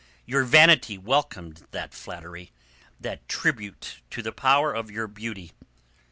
Your 0.25 0.45
vanity 0.45 0.97
welcomed 0.97 1.67
that 1.69 1.93
flattery, 1.93 2.51
that 2.99 3.29
tribute 3.29 4.01
to 4.09 4.23
the 4.23 4.31
power 4.31 4.73
of 4.73 4.89
your 4.89 5.05
beauty. 5.05 5.51